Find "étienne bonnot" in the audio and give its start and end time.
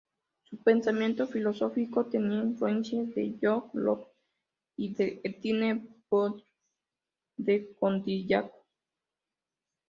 5.23-6.43